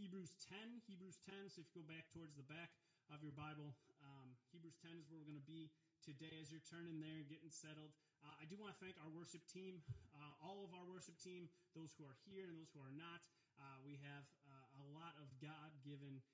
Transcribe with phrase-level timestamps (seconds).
[0.00, 0.80] Hebrews 10.
[0.88, 2.72] Hebrews 10, so if you go back towards the back
[3.12, 5.68] of your Bible, um, Hebrews 10 is where we're going to be
[6.00, 7.92] today as you're turning there and getting settled.
[8.24, 9.84] Uh, I do want to thank our worship team,
[10.16, 13.20] uh, all of our worship team, those who are here and those who are not.
[13.60, 16.24] Uh, we have uh, a lot of God given,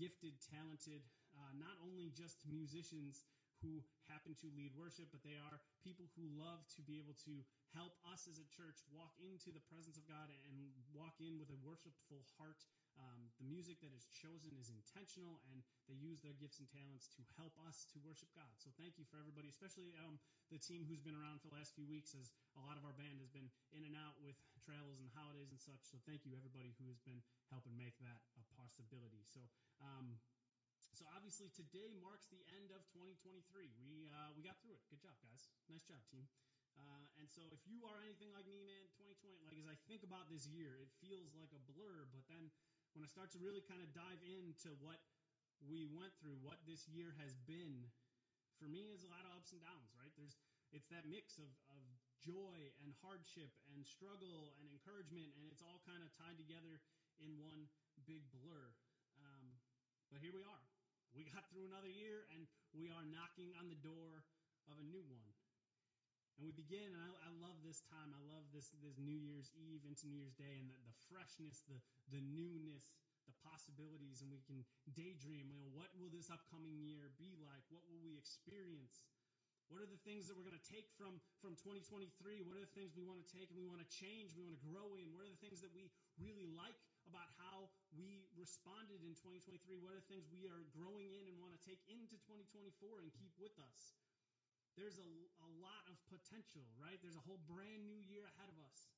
[0.00, 1.04] gifted, talented,
[1.36, 3.28] uh, not only just musicians
[3.60, 7.44] who happen to lead worship, but they are people who love to be able to
[7.76, 11.48] help us as a church walk into the presence of God and walk in with
[11.52, 12.58] a worshipful heart.
[13.00, 17.08] Um, the music that is chosen is intentional, and they use their gifts and talents
[17.16, 18.52] to help us to worship God.
[18.60, 20.20] So, thank you for everybody, especially um,
[20.52, 22.94] the team who's been around for the last few weeks, as a lot of our
[22.94, 25.82] band has been in and out with travels and holidays and such.
[25.88, 29.24] So, thank you everybody who has been helping make that a possibility.
[29.24, 29.40] So,
[29.80, 30.20] um,
[30.92, 33.40] so obviously today marks the end of 2023.
[33.80, 34.84] We uh, we got through it.
[34.92, 35.48] Good job, guys.
[35.66, 36.28] Nice job, team.
[36.76, 40.00] Uh, and so if you are anything like me, man, 2020, like as I think
[40.04, 42.08] about this year, it feels like a blur.
[42.08, 42.48] But then
[42.92, 45.00] when I start to really kind of dive into what
[45.64, 47.88] we went through, what this year has been,
[48.60, 50.12] for me is a lot of ups and downs, right?
[50.16, 50.36] There's
[50.72, 51.84] it's that mix of, of
[52.24, 56.80] joy and hardship and struggle and encouragement, and it's all kind of tied together
[57.20, 57.68] in one
[58.08, 58.72] big blur.
[59.20, 59.60] Um,
[60.08, 60.64] but here we are
[61.12, 64.24] we got through another year and we are knocking on the door
[64.68, 65.31] of a new one.
[66.52, 68.12] We begin, and I, I, love this time.
[68.12, 71.64] I love this this New Year's Eve into New Year's Day, and the, the freshness,
[71.64, 71.80] the
[72.12, 72.92] the newness,
[73.24, 74.60] the possibilities, and we can
[74.92, 75.48] daydream.
[75.48, 77.64] You know, what will this upcoming year be like?
[77.72, 79.00] What will we experience?
[79.72, 82.44] What are the things that we're going to take from, from 2023?
[82.44, 84.52] What are the things we want to take and we want to change, we want
[84.52, 85.08] to grow in?
[85.16, 85.88] What are the things that we
[86.20, 86.76] really like
[87.08, 89.80] about how we responded in 2023?
[89.80, 93.08] What are the things we are growing in and want to take into 2024 and
[93.16, 93.96] keep with us?
[94.76, 95.12] There's a,
[95.44, 96.96] a lot of potential, right?
[97.04, 98.88] There's a whole brand new year ahead of us.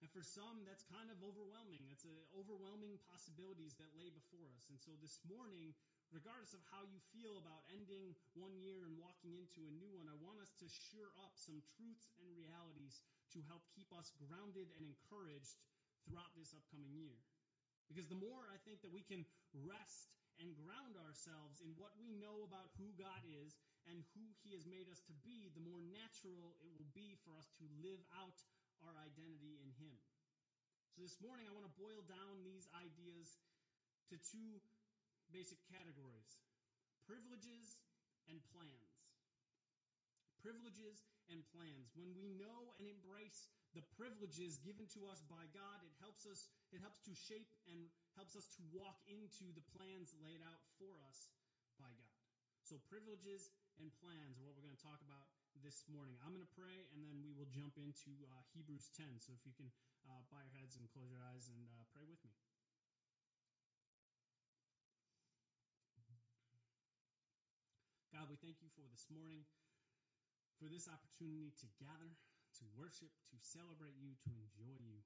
[0.00, 1.84] And for some, that's kind of overwhelming.
[1.92, 4.64] It's a, overwhelming possibilities that lay before us.
[4.72, 5.76] And so this morning,
[6.08, 10.08] regardless of how you feel about ending one year and walking into a new one,
[10.08, 13.04] I want us to sure up some truths and realities
[13.36, 15.60] to help keep us grounded and encouraged
[16.08, 17.20] throughout this upcoming year.
[17.92, 22.08] Because the more I think that we can rest and ground ourselves in what we
[22.16, 23.52] know about who God is
[23.90, 27.34] and who He has made us to be, the more natural it will be for
[27.34, 28.38] us to live out
[28.86, 29.98] our identity in Him.
[30.94, 33.42] So this morning, I want to boil down these ideas
[34.10, 34.62] to two
[35.30, 36.38] basic categories
[37.06, 37.82] privileges
[38.30, 38.94] and plans.
[40.38, 41.90] Privileges and plans.
[41.98, 46.48] When we know and embrace the privileges given to us by God, it helps us,
[46.70, 50.96] it helps to shape and helps us to walk into the plans laid out for
[51.06, 51.28] us
[51.78, 52.19] by God.
[52.70, 53.50] So, privileges
[53.82, 55.26] and plans are what we're going to talk about
[55.58, 56.14] this morning.
[56.22, 59.18] I'm going to pray and then we will jump into uh, Hebrews 10.
[59.18, 59.74] So, if you can
[60.06, 62.30] uh, bow your heads and close your eyes and uh, pray with me.
[68.14, 69.42] God, we thank you for this morning,
[70.62, 72.14] for this opportunity to gather,
[72.62, 75.02] to worship, to celebrate you, to enjoy you.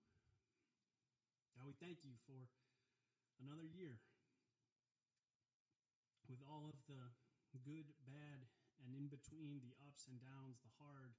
[1.56, 2.44] God, we thank you for
[3.40, 4.04] another year
[6.28, 7.08] with all of the
[7.62, 8.48] good, bad,
[8.82, 11.14] and in between the ups and downs, the hard,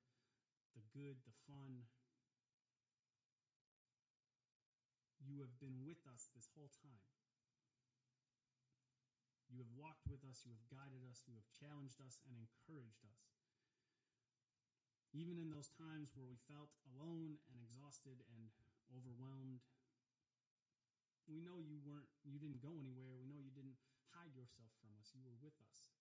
[0.75, 1.87] the good, the fun.
[5.23, 7.07] You have been with us this whole time.
[9.49, 13.07] You have walked with us, you have guided us, you have challenged us and encouraged
[13.07, 13.23] us.
[15.15, 18.51] Even in those times where we felt alone and exhausted and
[18.91, 19.63] overwhelmed,
[21.25, 23.15] we know you weren't you didn't go anywhere.
[23.15, 23.79] We know you didn't
[24.11, 25.15] hide yourself from us.
[25.15, 25.94] You were with us.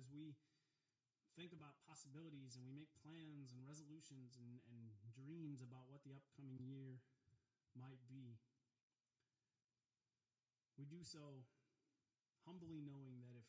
[0.00, 0.32] As we
[1.36, 4.80] think about possibilities and we make plans and resolutions and, and
[5.12, 6.96] dreams about what the upcoming year
[7.76, 8.40] might be,
[10.80, 11.44] we do so
[12.48, 13.44] humbly knowing that if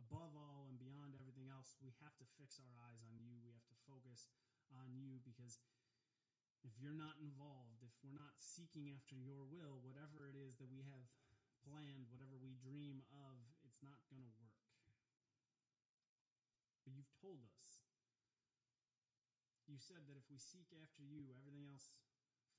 [0.00, 3.36] above all and beyond everything else, we have to fix our eyes on you.
[3.44, 4.32] We have to focus
[4.72, 5.60] on you because
[6.64, 10.72] if you're not involved, if we're not seeking after your will, whatever it is that
[10.72, 11.04] we have
[11.68, 13.36] planned, whatever we dream of,
[13.68, 14.49] it's not going to work.
[16.90, 17.78] But you've told us.
[19.70, 21.94] You said that if we seek after you, everything else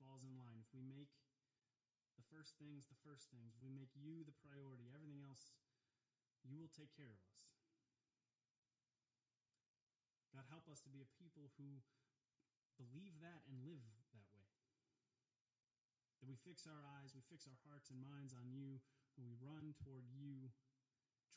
[0.00, 0.56] falls in line.
[0.56, 1.12] If we make
[2.16, 3.52] the first things, the first things.
[3.52, 4.88] if We make you the priority.
[4.88, 5.52] Everything else,
[6.48, 7.52] you will take care of us.
[10.32, 11.84] God, help us to be a people who
[12.80, 13.84] believe that and live
[14.16, 14.48] that way.
[16.24, 18.80] That we fix our eyes, we fix our hearts and minds on you,
[19.20, 20.48] and we run toward you,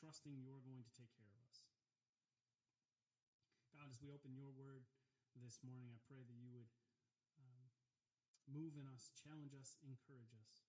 [0.00, 1.65] trusting you're going to take care of us.
[3.86, 4.82] God, as we open your word
[5.38, 6.66] this morning, I pray that you would
[7.38, 7.70] um,
[8.50, 10.66] move in us, challenge us, encourage us.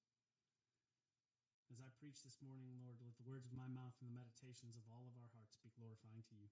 [1.74, 4.78] As I preach this morning, Lord, let the words of my mouth and the meditations
[4.78, 6.46] of all of our hearts be glorifying to you.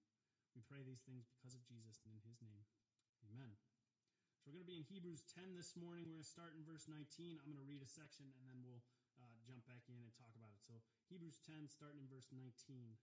[0.58, 2.66] We pray these things because of Jesus and in his name.
[3.30, 3.54] Amen.
[4.42, 6.02] So we're going to be in Hebrews 10 this morning.
[6.02, 7.38] We're going to start in verse 19.
[7.38, 8.82] I'm going to read a section and then we'll
[9.22, 10.58] uh, jump back in and talk about it.
[10.66, 10.82] So
[11.14, 12.98] Hebrews 10, starting in verse 19.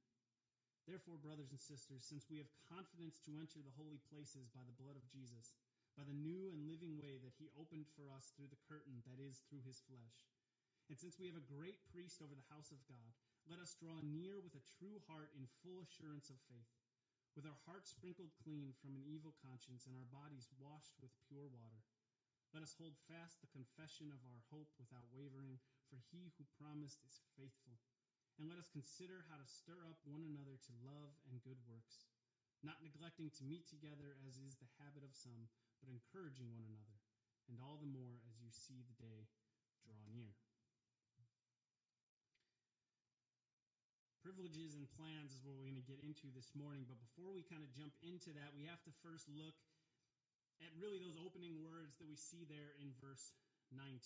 [0.84, 4.76] Therefore, brothers and sisters, since we have confidence to enter the holy places by the
[4.76, 5.56] blood of Jesus,
[5.96, 9.22] by the new and living way that he opened for us through the curtain that
[9.22, 10.28] is through his flesh.
[10.92, 13.16] And since we have a great priest over the house of God,
[13.48, 16.72] let us draw near with a true heart in full assurance of faith,
[17.32, 21.48] with our hearts sprinkled clean from an evil conscience and our bodies washed with pure
[21.48, 21.80] water.
[22.52, 27.00] Let us hold fast the confession of our hope without wavering, for he who promised
[27.08, 27.80] is faithful.
[28.42, 32.10] And let us consider how to stir up one another to love and good works,
[32.66, 36.98] not neglecting to meet together as is the habit of some, but encouraging one another,
[37.46, 39.30] and all the more as you see the day
[39.86, 40.34] draw near.
[44.24, 47.44] Privileges and plans is what we're going to get into this morning, but before we
[47.44, 49.60] kind of jump into that, we have to first look
[50.64, 53.36] at really those opening words that we see there in verse
[53.76, 54.00] 19.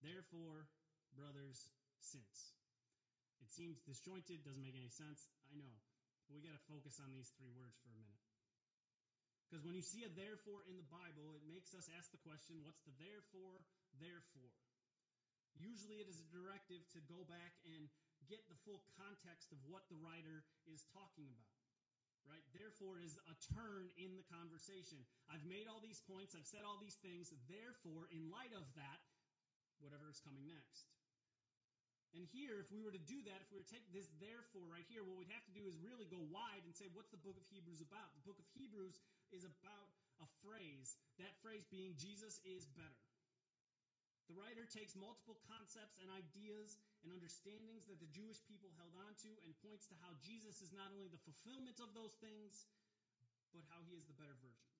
[0.00, 0.64] Therefore,
[1.12, 2.59] brothers, since.
[3.40, 5.32] It seems disjointed, doesn't make any sense.
[5.48, 5.74] I know.
[6.28, 8.20] But we got to focus on these three words for a minute.
[9.50, 12.62] Because when you see a therefore in the Bible, it makes us ask the question
[12.62, 13.58] what's the therefore,
[13.98, 14.54] therefore?
[15.58, 17.90] Usually it is a directive to go back and
[18.30, 21.58] get the full context of what the writer is talking about.
[22.28, 22.46] Right?
[22.54, 25.02] Therefore is a turn in the conversation.
[25.26, 27.34] I've made all these points, I've said all these things.
[27.50, 29.02] Therefore, in light of that,
[29.82, 30.86] whatever is coming next.
[32.10, 34.66] And here, if we were to do that, if we were to take this therefore
[34.66, 37.22] right here, what we'd have to do is really go wide and say, what's the
[37.22, 38.10] book of Hebrews about?
[38.18, 38.98] The book of Hebrews
[39.30, 42.98] is about a phrase, that phrase being Jesus is better.
[44.26, 49.14] The writer takes multiple concepts and ideas and understandings that the Jewish people held on
[49.26, 52.70] to and points to how Jesus is not only the fulfillment of those things,
[53.50, 54.70] but how he is the better version.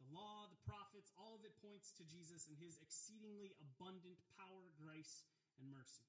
[0.00, 4.72] The law, the prophets, all of it points to Jesus and his exceedingly abundant power,
[4.80, 5.28] grace,
[5.60, 6.08] and mercy.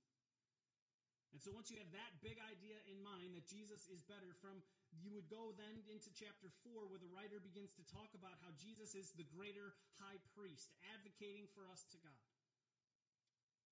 [1.35, 4.63] And so once you have that big idea in mind that Jesus is better from
[4.95, 8.50] you would go then into chapter 4 where the writer begins to talk about how
[8.57, 12.25] Jesus is the greater high priest advocating for us to God.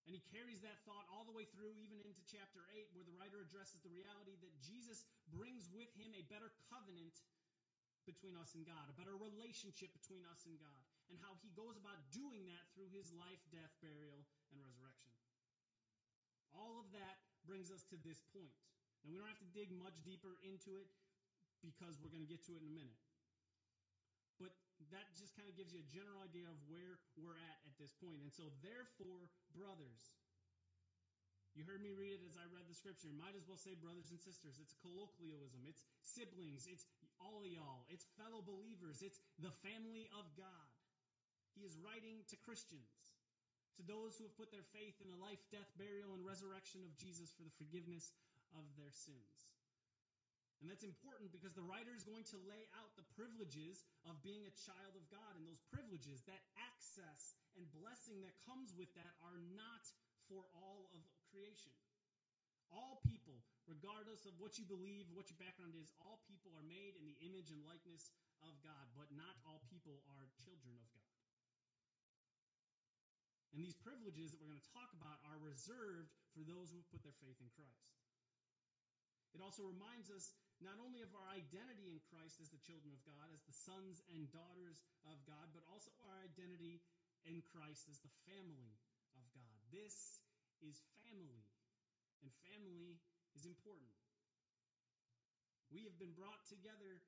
[0.06, 3.18] And he carries that thought all the way through even into chapter 8 where the
[3.18, 5.02] writer addresses the reality that Jesus
[5.34, 7.18] brings with him a better covenant
[8.06, 11.74] between us and God, a better relationship between us and God, and how he goes
[11.74, 14.22] about doing that through his life, death, burial,
[14.54, 15.10] and resurrection.
[16.54, 18.54] All of that brings us to this point.
[19.06, 20.90] Now, we don't have to dig much deeper into it
[21.62, 23.00] because we're going to get to it in a minute.
[24.42, 24.52] But
[24.92, 27.96] that just kind of gives you a general idea of where we're at at this
[27.96, 28.20] point.
[28.26, 30.04] And so, therefore, brothers,
[31.56, 33.08] you heard me read it as I read the scripture.
[33.08, 34.60] You Might as well say brothers and sisters.
[34.60, 35.64] It's colloquialism.
[35.64, 36.68] It's siblings.
[36.68, 36.84] It's
[37.24, 37.88] all y'all.
[37.88, 39.00] It's fellow believers.
[39.00, 40.68] It's the family of God.
[41.56, 42.92] He is writing to Christians
[43.78, 46.96] to those who have put their faith in the life, death, burial, and resurrection of
[46.96, 48.16] Jesus for the forgiveness
[48.56, 49.52] of their sins.
[50.64, 54.48] And that's important because the writer is going to lay out the privileges of being
[54.48, 55.36] a child of God.
[55.36, 59.84] And those privileges, that access and blessing that comes with that, are not
[60.32, 61.76] for all of creation.
[62.72, 66.98] All people, regardless of what you believe, what your background is, all people are made
[66.98, 68.10] in the image and likeness
[68.42, 71.15] of God, but not all people are children of God.
[73.56, 76.92] And these privileges that we're going to talk about are reserved for those who have
[76.92, 77.88] put their faith in Christ.
[79.32, 83.00] It also reminds us not only of our identity in Christ as the children of
[83.08, 86.84] God, as the sons and daughters of God, but also our identity
[87.24, 88.76] in Christ as the family
[89.16, 89.56] of God.
[89.72, 90.20] This
[90.60, 91.48] is family,
[92.20, 93.00] and family
[93.40, 93.96] is important.
[95.72, 97.00] We have been brought together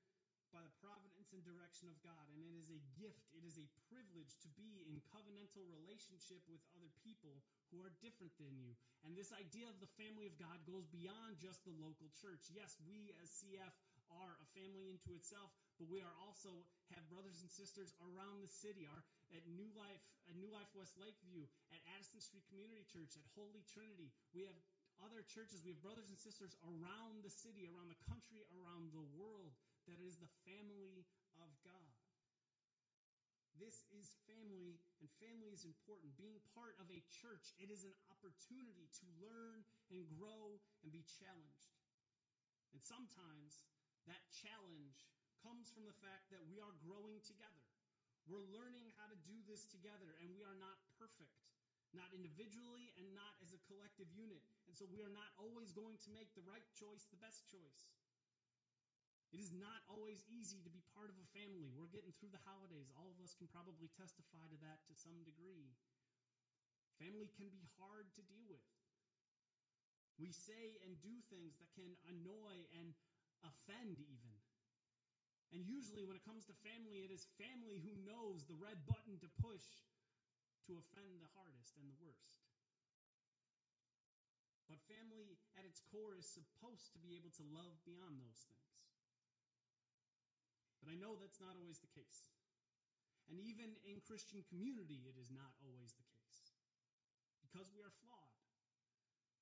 [0.51, 2.25] by the providence and direction of God.
[2.32, 6.63] And it is a gift, it is a privilege to be in covenantal relationship with
[6.75, 8.75] other people who are different than you.
[9.04, 12.48] And this idea of the family of God goes beyond just the local church.
[12.51, 13.75] Yes, we as CF
[14.08, 16.63] are a family into itself, but we are also
[16.96, 18.88] have brothers and sisters around the city.
[18.88, 19.04] Our
[19.36, 20.00] at New Life,
[20.32, 21.44] at New Life West Lakeview,
[21.75, 24.08] at Addison Street Community Church, at Holy Trinity.
[24.32, 24.56] We have
[25.04, 25.62] other churches.
[25.62, 29.54] We have brothers and sisters around the city, around the country, around the world
[29.88, 31.08] that is the family
[31.39, 31.96] of God.
[33.58, 36.13] This is family, and family is important.
[36.13, 41.01] Being part of a church, it is an opportunity to learn and grow and be
[41.17, 41.74] challenged.
[42.70, 43.65] And sometimes
[44.06, 45.10] that challenge
[45.41, 47.65] comes from the fact that we are growing together.
[48.29, 51.34] We're learning how to do this together, and we are not perfect,
[51.96, 54.44] not individually and not as a collective unit.
[54.70, 57.89] And so we are not always going to make the right choice, the best choice.
[59.36, 61.67] It is not always easy to be part of a family.
[61.75, 62.88] We're getting through the holidays.
[62.96, 65.75] All of us can probably testify to that to some degree.
[66.96, 68.63] Family can be hard to deal with.
[70.17, 72.96] We say and do things that can annoy and
[73.46, 74.34] offend, even.
[75.53, 79.19] And usually, when it comes to family, it is family who knows the red button
[79.22, 79.63] to push
[80.67, 82.43] to offend the hardest and the worst.
[84.67, 88.76] But family, at its core, is supposed to be able to love beyond those things.
[90.88, 92.32] But I know that's not always the case.
[93.27, 96.56] And even in Christian community, it is not always the case.
[97.44, 98.39] Because we are flawed.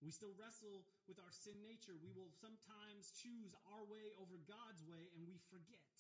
[0.01, 1.93] We still wrestle with our sin nature.
[1.93, 5.93] We will sometimes choose our way over God's way, and we forget.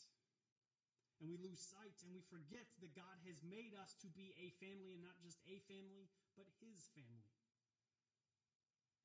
[1.21, 4.49] And we lose sight, and we forget that God has made us to be a
[4.57, 7.34] family, and not just a family, but His family.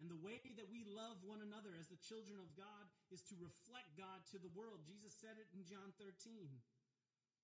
[0.01, 3.37] And the way that we love one another as the children of God is to
[3.37, 4.81] reflect God to the world.
[4.89, 6.49] Jesus said it in John 13.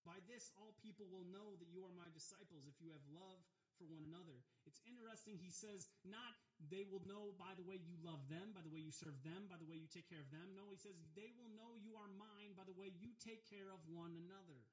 [0.08, 3.42] By this, all people will know that you are my disciples if you have love
[3.76, 4.40] for one another.
[4.64, 6.32] It's interesting, he says, not
[6.72, 9.50] they will know by the way you love them, by the way you serve them,
[9.52, 10.56] by the way you take care of them.
[10.56, 13.68] No, he says they will know you are mine by the way you take care
[13.68, 14.64] of one another.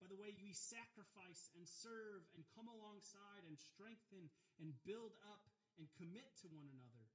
[0.00, 4.30] By the way we sacrifice and serve and come alongside and strengthen
[4.62, 5.42] and build up
[5.78, 7.06] and commit to one another.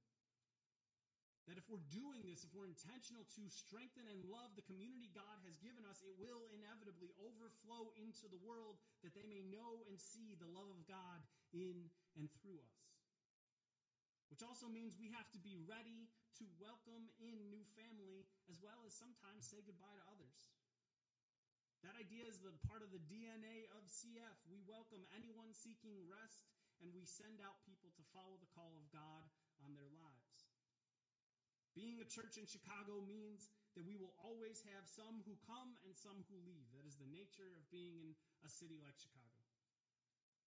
[1.44, 5.44] That if we're doing this, if we're intentional to strengthen and love the community God
[5.44, 10.00] has given us, it will inevitably overflow into the world that they may know and
[10.00, 11.20] see the love of God
[11.52, 12.80] in and through us.
[14.32, 16.08] Which also means we have to be ready
[16.40, 20.48] to welcome in new family as well as sometimes say goodbye to others.
[21.84, 24.36] That idea is the part of the DNA of CF.
[24.48, 26.48] We welcome anyone seeking rest
[26.82, 29.26] and we send out people to follow the call of God
[29.62, 30.50] on their lives.
[31.74, 35.94] Being a church in Chicago means that we will always have some who come and
[35.98, 36.70] some who leave.
[36.70, 38.14] That is the nature of being in
[38.46, 39.34] a city like Chicago.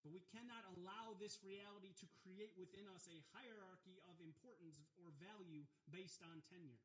[0.08, 5.12] But we cannot allow this reality to create within us a hierarchy of importance or
[5.20, 6.80] value based on tenure.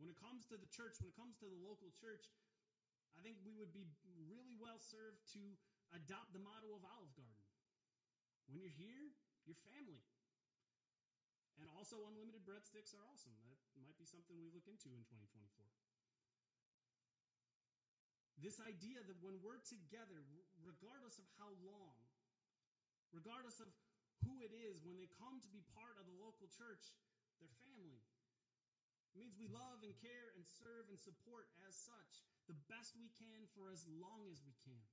[0.00, 2.32] When it comes to the church, when it comes to the local church,
[3.16, 3.84] I think we would be
[4.28, 5.42] really well served to
[5.94, 7.46] adopt the motto of Olive Garden.
[8.46, 9.14] When you're here,
[9.46, 10.02] you're family.
[11.56, 13.32] And also, unlimited breadsticks are awesome.
[13.48, 15.48] That might be something we look into in 2024.
[18.36, 20.20] This idea that when we're together,
[20.60, 21.96] regardless of how long,
[23.08, 23.72] regardless of
[24.28, 26.92] who it is, when they come to be part of the local church,
[27.40, 28.04] they're family.
[29.16, 33.08] It means we love and care and serve and support as such the best we
[33.16, 34.84] can for as long as we can.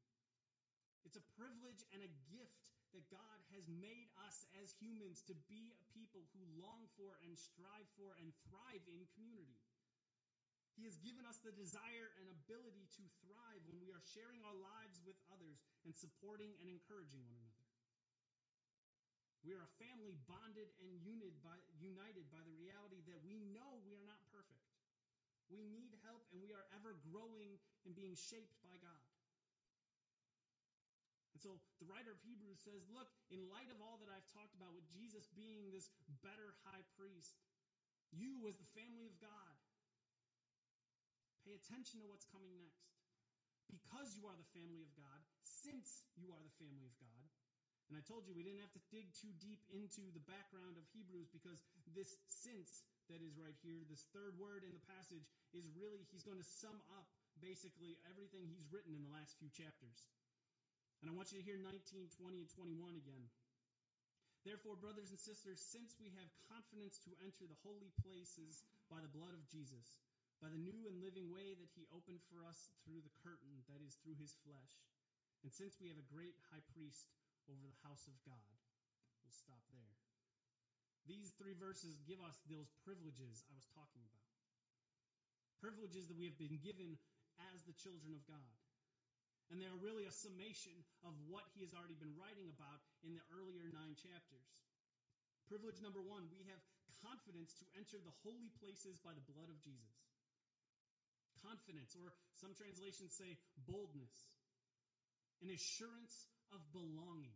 [1.04, 5.74] It's a privilege and a gift that God has made us as humans to be
[5.76, 9.60] a people who long for and strive for and thrive in community.
[10.74, 14.58] He has given us the desire and ability to thrive when we are sharing our
[14.58, 17.74] lives with others and supporting and encouraging one another.
[19.46, 23.84] We are a family bonded and united by, united by the reality that we know
[23.84, 24.66] we are not perfect.
[25.52, 29.04] We need help and we are ever growing and being shaped by God.
[31.44, 34.72] So the writer of Hebrews says, look, in light of all that I've talked about
[34.72, 35.92] with Jesus being this
[36.24, 37.36] better high priest,
[38.16, 39.56] you as the family of God,
[41.44, 42.88] pay attention to what's coming next.
[43.68, 47.28] Because you are the family of God, since you are the family of God,
[47.92, 50.88] and I told you we didn't have to dig too deep into the background of
[50.96, 51.60] Hebrews because
[51.92, 56.24] this since that is right here, this third word in the passage, is really, he's
[56.24, 57.06] going to sum up
[57.44, 60.08] basically everything he's written in the last few chapters.
[61.04, 63.28] And I want you to hear 19, 20, and 21 again.
[64.48, 69.12] Therefore, brothers and sisters, since we have confidence to enter the holy places by the
[69.12, 70.00] blood of Jesus,
[70.40, 73.84] by the new and living way that he opened for us through the curtain, that
[73.84, 74.80] is, through his flesh,
[75.44, 77.12] and since we have a great high priest
[77.52, 78.56] over the house of God,
[79.28, 79.92] we'll stop there.
[81.04, 84.32] These three verses give us those privileges I was talking about.
[85.60, 86.96] Privileges that we have been given
[87.52, 88.63] as the children of God.
[89.52, 90.74] And they are really a summation
[91.06, 94.48] of what he has already been writing about in the earlier nine chapters.
[95.46, 96.64] Privilege number one we have
[97.04, 100.00] confidence to enter the holy places by the blood of Jesus.
[101.44, 103.36] Confidence, or some translations say
[103.68, 104.16] boldness,
[105.44, 107.36] an assurance of belonging.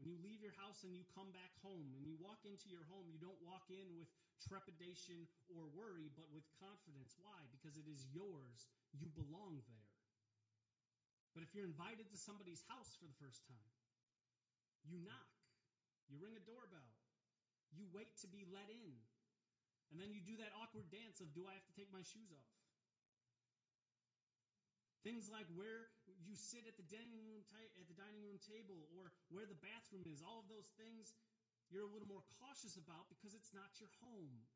[0.00, 2.84] When you leave your house and you come back home, and you walk into your
[2.88, 4.08] home, you don't walk in with
[4.42, 7.16] trepidation or worry, but with confidence.
[7.20, 7.46] Why?
[7.52, 8.68] Because it is yours.
[8.96, 9.90] You belong there.
[11.36, 13.72] But if you're invited to somebody's house for the first time,
[14.88, 15.36] you knock,
[16.08, 16.96] you ring a doorbell,
[17.76, 18.96] you wait to be let in,
[19.92, 22.32] and then you do that awkward dance of, do I have to take my shoes
[22.32, 22.56] off?
[25.04, 25.86] Things like where
[26.26, 29.54] you sit at the dining room ta- at the dining room table or where the
[29.62, 31.14] bathroom is, all of those things
[31.70, 34.46] you're a little more cautious about because it's not your home.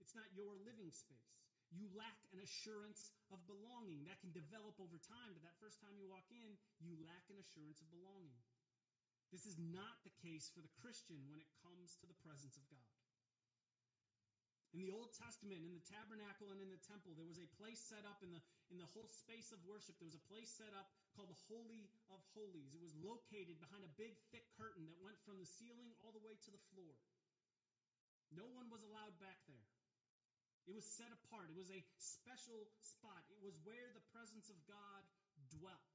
[0.00, 1.32] It's not your living space.
[1.72, 5.96] You lack an assurance of belonging that can develop over time, but that first time
[5.98, 8.38] you walk in, you lack an assurance of belonging.
[9.34, 12.62] This is not the case for the Christian when it comes to the presence of
[12.70, 12.94] God.
[14.70, 17.78] In the Old Testament, in the tabernacle and in the temple, there was a place
[17.78, 19.98] set up in the, in the whole space of worship.
[19.98, 22.74] There was a place set up called the Holy of Holies.
[22.74, 26.22] It was located behind a big, thick curtain that went from the ceiling all the
[26.22, 26.94] way to the floor.
[28.34, 29.70] No one was allowed back there.
[30.66, 31.52] It was set apart.
[31.52, 33.22] It was a special spot.
[33.30, 35.02] It was where the presence of God
[35.54, 35.92] dwelt.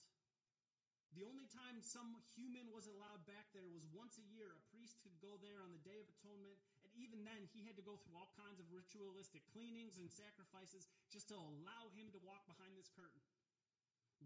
[1.18, 4.54] The only time some human was allowed back there was once a year.
[4.54, 7.80] A priest could go there on the Day of Atonement and even then, he had
[7.80, 12.20] to go through all kinds of ritualistic cleanings and sacrifices just to allow him to
[12.28, 13.24] walk behind this curtain.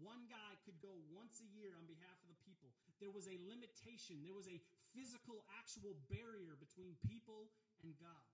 [0.02, 2.74] One guy could go once a year on behalf of the people.
[2.98, 4.58] There was a limitation, there was a
[4.90, 7.50] physical, actual barrier between people
[7.82, 8.28] and God.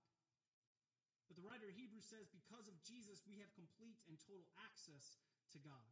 [1.29, 5.21] But the writer of Hebrews says, because of Jesus, we have complete and total access
[5.55, 5.91] to God.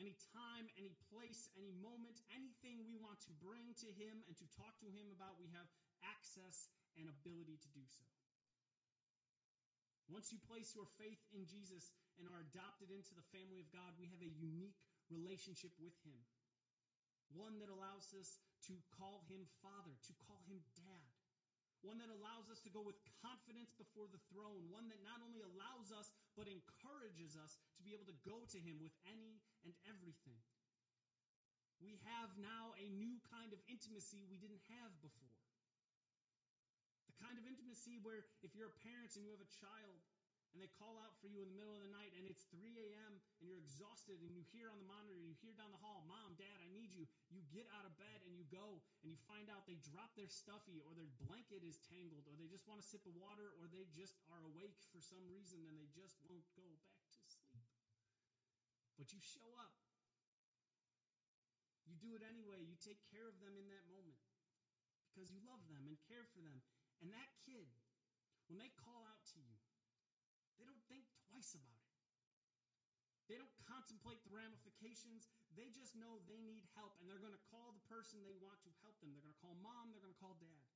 [0.00, 4.48] Any time, any place, any moment, anything we want to bring to Him and to
[4.56, 5.68] talk to Him about, we have
[6.02, 8.08] access and ability to do so.
[10.10, 13.96] Once you place your faith in Jesus and are adopted into the family of God,
[13.96, 14.76] we have a unique
[15.08, 16.20] relationship with Him.
[17.32, 21.10] One that allows us to call Him Father, to call Him Dad.
[21.80, 24.68] One that allows us to go with confidence before the throne.
[24.68, 28.58] One that not only allows us, but encourages us to be able to go to
[28.60, 30.44] Him with any and everything.
[31.80, 35.32] We have now a new kind of intimacy we didn't have before
[37.08, 40.04] The kind of intimacy where if you're a parent and you have a child
[40.50, 42.58] and they call out for you in the middle of the night and it's 3
[42.74, 43.22] a.m.
[43.38, 46.34] and you're exhausted and you hear on the monitor, you hear down the hall, Mom,
[46.34, 47.06] Dad, I need you.
[47.30, 50.26] You get out of bed and you go and you find out they drop their
[50.26, 53.70] stuffy or their blanket is tangled or they just want a sip of water or
[53.70, 57.70] they just are awake for some reason and they just won't go back to sleep.
[58.98, 59.72] But you show up.
[61.86, 62.62] You do it anyway.
[62.66, 64.18] You take care of them in that moment
[65.10, 66.58] because you love them and care for them.
[67.02, 67.70] And that kid,
[68.50, 69.56] when they call out to you,
[70.60, 71.88] they don't think twice about it.
[73.32, 75.30] They don't contemplate the ramifications.
[75.56, 78.60] They just know they need help, and they're going to call the person they want
[78.66, 79.14] to help them.
[79.14, 80.66] They're going to call mom, they're going to call dad.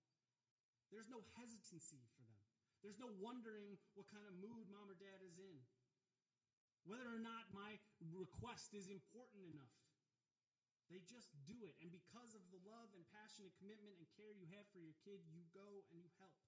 [0.89, 2.41] There's no hesitancy for them.
[2.81, 5.59] There's no wondering what kind of mood mom or dad is in.
[6.87, 7.81] Whether or not my
[8.13, 9.75] request is important enough.
[10.93, 11.75] They just do it.
[11.81, 14.95] And because of the love and passion and commitment and care you have for your
[15.03, 16.44] kid, you go and you help.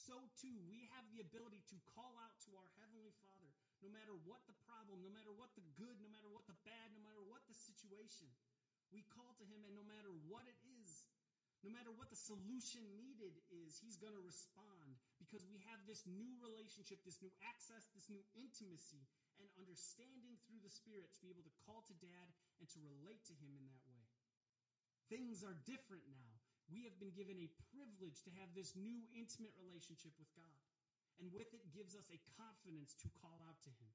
[0.00, 3.52] So, too, we have the ability to call out to our Heavenly Father,
[3.84, 6.96] no matter what the problem, no matter what the good, no matter what the bad,
[6.96, 8.32] no matter what the situation.
[8.88, 11.04] We call to Him, and no matter what it is,
[11.60, 16.08] no matter what the solution needed is, He's going to respond because we have this
[16.08, 19.04] new relationship, this new access, this new intimacy
[19.36, 23.20] and understanding through the Spirit to be able to call to Dad and to relate
[23.28, 24.04] to Him in that way.
[25.12, 26.29] Things are different now.
[26.70, 30.58] We have been given a privilege to have this new intimate relationship with God.
[31.18, 33.92] And with it gives us a confidence to call out to Him.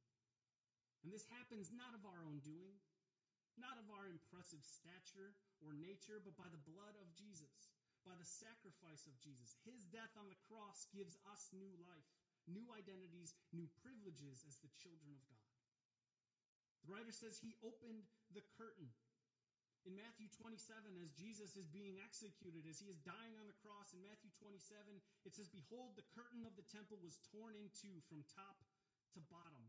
[1.01, 2.77] And this happens not of our own doing,
[3.55, 5.33] not of our impressive stature
[5.63, 9.57] or nature, but by the blood of Jesus, by the sacrifice of Jesus.
[9.65, 12.05] His death on the cross gives us new life
[12.49, 15.49] new identities, new privileges as the children of God.
[16.85, 18.93] The writer says he opened the curtain.
[19.85, 20.57] In Matthew 27,
[20.97, 24.81] as Jesus is being executed, as he is dying on the cross, in Matthew 27,
[25.21, 28.57] it says, Behold, the curtain of the temple was torn in two from top
[29.13, 29.61] to bottom.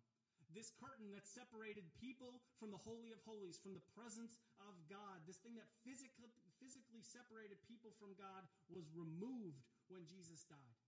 [0.56, 5.20] This curtain that separated people from the Holy of Holies, from the presence of God,
[5.28, 10.80] this thing that physically, physically separated people from God, was removed when Jesus died.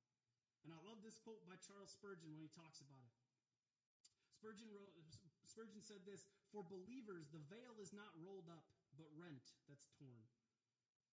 [0.65, 3.13] And I love this quote by Charles Spurgeon when he talks about it.
[4.33, 4.95] Spurgeon, wrote,
[5.45, 8.65] Spurgeon said this For believers, the veil is not rolled up,
[8.99, 10.27] but rent that's torn.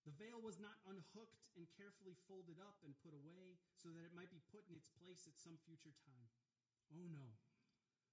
[0.02, 4.14] The veil was not unhooked and carefully folded up and put away so that it
[4.14, 6.28] might be put in its place at some future time.
[6.90, 7.26] Oh no.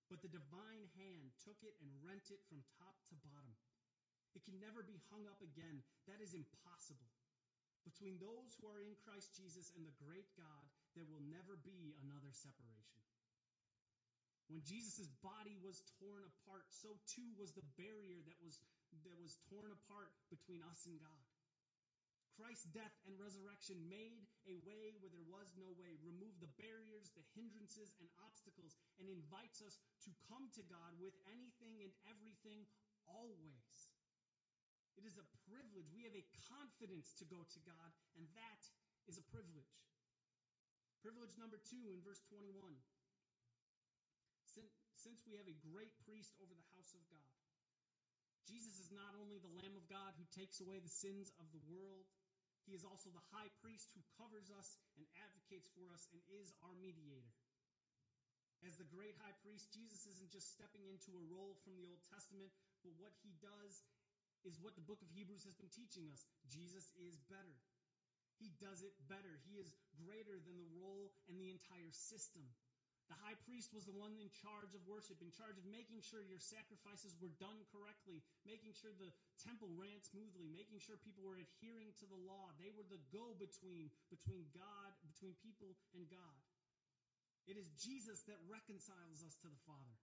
[0.09, 3.53] But the divine hand took it and rent it from top to bottom.
[4.33, 5.85] It can never be hung up again.
[6.09, 7.09] That is impossible.
[7.85, 10.65] Between those who are in Christ Jesus and the great God,
[10.97, 13.03] there will never be another separation.
[14.47, 18.59] When Jesus' body was torn apart, so too was the barrier that was,
[19.01, 21.25] that was torn apart between us and God.
[22.33, 27.13] Christ's death and resurrection made a way where there was no way, removed the barriers,
[27.13, 32.65] the hindrances, and obstacles, and invites us to come to God with anything and everything
[33.05, 33.93] always.
[34.97, 35.93] It is a privilege.
[35.93, 38.61] We have a confidence to go to God, and that
[39.05, 39.77] is a privilege.
[41.05, 42.49] Privilege number two in verse 21.
[44.97, 47.42] Since we have a great priest over the house of God,
[48.43, 51.63] Jesus is not only the Lamb of God who takes away the sins of the
[51.67, 52.07] world,
[52.67, 56.55] he is also the high priest who covers us and advocates for us and is
[56.63, 57.35] our mediator.
[58.63, 61.99] As the great high priest, Jesus isn't just stepping into a role from the Old
[62.07, 63.83] Testament, but what he does
[64.47, 66.23] is what the book of Hebrews has been teaching us.
[66.47, 67.59] Jesus is better.
[68.39, 69.39] He does it better.
[69.43, 72.47] He is greater than the role and the entire system.
[73.11, 76.23] The high priest was the one in charge of worship, in charge of making sure
[76.23, 79.11] your sacrifices were done correctly, making sure the
[79.43, 82.55] temple ran smoothly, making sure people were adhering to the law.
[82.55, 86.39] They were the go between between God, between people and God.
[87.43, 89.99] It is Jesus that reconciles us to the Father.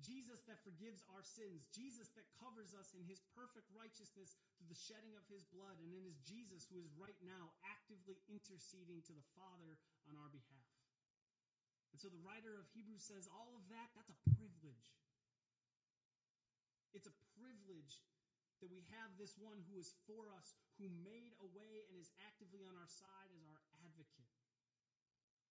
[0.00, 1.66] Jesus that forgives our sins.
[1.74, 5.82] Jesus that covers us in his perfect righteousness through the shedding of his blood.
[5.82, 9.74] And it is Jesus who is right now actively interceding to the Father
[10.06, 10.67] on our behalf.
[11.92, 14.92] And so the writer of Hebrews says all of that, that's a privilege.
[16.92, 18.04] It's a privilege
[18.60, 22.10] that we have this one who is for us, who made a way and is
[22.26, 24.34] actively on our side as our advocate.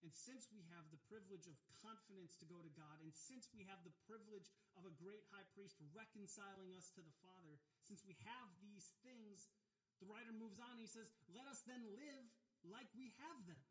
[0.06, 3.66] And since we have the privilege of confidence to go to God, and since we
[3.66, 8.14] have the privilege of a great high priest reconciling us to the Father, since we
[8.22, 9.50] have these things,
[9.98, 10.78] the writer moves on.
[10.78, 12.26] He says, Let us then live
[12.62, 13.62] like we have them.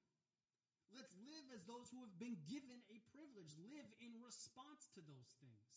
[0.94, 5.30] Let's live as those who have been given a privilege, live in response to those
[5.42, 5.72] things.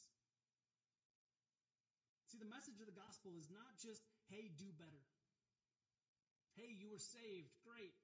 [2.30, 5.02] See, the message of the gospel is not just, hey, do better.
[6.54, 7.50] Hey, you were saved.
[7.66, 7.98] Great.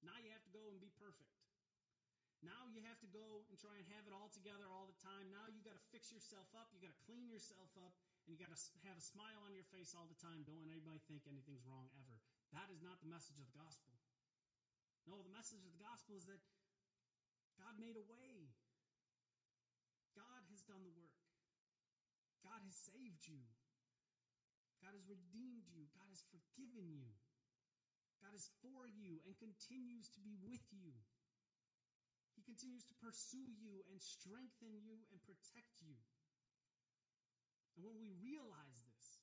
[0.00, 1.28] Now you have to go and be perfect.
[2.38, 5.26] Now you have to go and try and have it all together all the time.
[5.34, 6.70] Now you got to fix yourself up.
[6.70, 7.90] You got to clean yourself up.
[8.24, 10.46] And you got to have a smile on your face all the time.
[10.46, 12.16] Don't let anybody think anything's wrong ever.
[12.54, 13.98] That is not the message of the gospel.
[15.08, 16.36] No, the message of the gospel is that
[17.56, 18.52] God made a way.
[20.12, 21.16] God has done the work.
[22.44, 23.40] God has saved you.
[24.84, 25.88] God has redeemed you.
[25.96, 27.08] God has forgiven you.
[28.20, 30.92] God is for you and continues to be with you.
[32.36, 35.98] He continues to pursue you and strengthen you and protect you.
[37.74, 39.22] And when we realize this,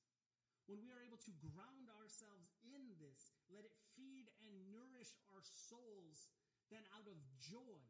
[0.66, 5.44] when we are able to ground ourselves in this, let it feed and nourish our
[5.44, 6.30] souls,
[6.70, 7.82] then out of joy,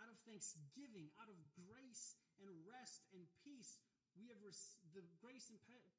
[0.00, 3.80] out of thanksgiving, out of grace and rest and peace,
[4.18, 5.90] we have rec- the grace and pe-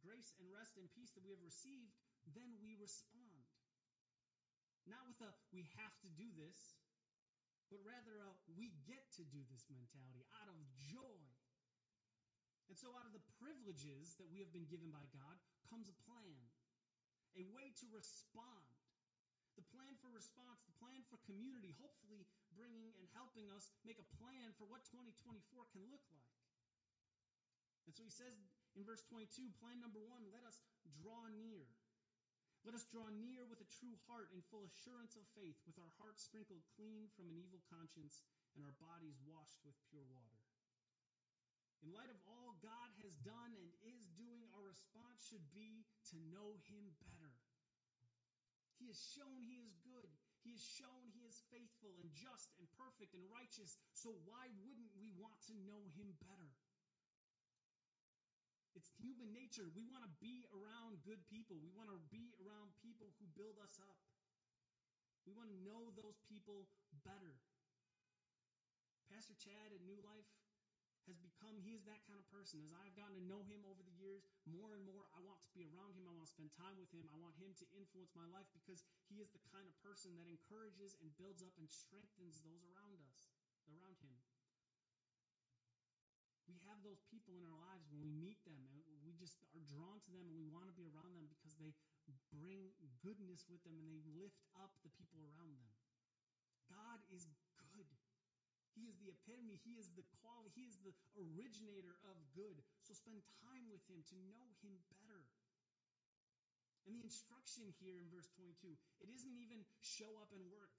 [0.00, 1.94] grace and rest and peace that we have received,
[2.32, 3.44] then we respond.
[4.84, 6.76] Not with a we have to do this,
[7.72, 11.24] but rather a we get to do this mentality out of joy
[12.68, 15.36] and so, out of the privileges that we have been given by God
[15.68, 16.48] comes a plan,
[17.34, 18.70] a way to respond.
[19.54, 22.26] The plan for response, the plan for community, hopefully
[22.58, 26.34] bringing and helping us make a plan for what 2024 can look like.
[27.86, 28.34] And so he says
[28.74, 30.58] in verse 22 plan number one, let us
[30.98, 31.70] draw near.
[32.66, 35.92] Let us draw near with a true heart in full assurance of faith, with our
[36.00, 38.24] hearts sprinkled clean from an evil conscience
[38.56, 40.40] and our bodies washed with pure water.
[41.84, 43.68] In light of all God has done and
[44.74, 47.30] response should be to know Him better.
[48.82, 50.10] He has shown He is good.
[50.42, 53.78] He has shown He is faithful and just and perfect and righteous.
[53.94, 56.50] So why wouldn't we want to know Him better?
[58.74, 59.70] It's human nature.
[59.70, 61.54] We want to be around good people.
[61.62, 63.94] We want to be around people who build us up.
[65.22, 66.66] We want to know those people
[67.06, 67.38] better.
[69.06, 70.26] Pastor Chad at New Life
[71.08, 72.64] has become, he is that kind of person.
[72.64, 75.50] As I've gotten to know him over the years, more and more, I want to
[75.52, 76.08] be around him.
[76.08, 77.04] I want to spend time with him.
[77.12, 80.28] I want him to influence my life because he is the kind of person that
[80.28, 83.32] encourages and builds up and strengthens those around us,
[83.68, 84.16] around him.
[86.44, 89.64] We have those people in our lives when we meet them and we just are
[89.64, 91.72] drawn to them and we want to be around them because they
[92.28, 92.68] bring
[93.00, 95.72] goodness with them and they lift up the people around them.
[96.68, 97.28] God is
[98.74, 99.56] he is the epitome.
[99.62, 100.50] He is the quality.
[100.54, 102.58] He is the originator of good.
[102.82, 105.22] So spend time with him to know him better.
[106.84, 110.74] And the instruction here in verse 22, it isn't even show up and work.